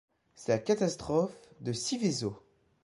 C'est 0.35 0.51
la 0.51 0.57
catastrophe 0.57 1.37
de 1.59 1.73
Seveso. 1.73 2.35